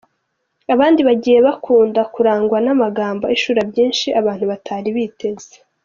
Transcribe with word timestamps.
Abandi 0.73 1.01
bagiye 1.07 1.39
bakunda 1.47 2.01
kurangwa 2.13 2.57
n’amagambo 2.65 3.21
ahishura 3.25 3.61
byinshi 3.71 4.07
abantu 4.19 4.45
batari 4.51 4.89
biteze. 4.95 5.53